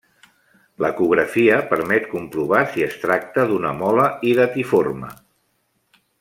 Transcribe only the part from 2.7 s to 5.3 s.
si es tracta d'una mola hidatiforme.